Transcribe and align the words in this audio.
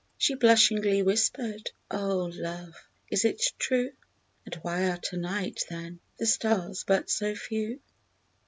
She 0.17 0.33
blushingly 0.33 1.03
whispered: 1.03 1.69
"Oh, 1.91 2.31
love, 2.33 2.73
is 3.11 3.23
it 3.23 3.51
true? 3.59 3.91
And 4.47 4.55
why 4.63 4.89
are 4.89 4.97
tonight, 4.97 5.63
then, 5.69 5.99
The 6.17 6.25
stars 6.25 6.83
but 6.87 7.07
so 7.07 7.35
few?" 7.35 7.79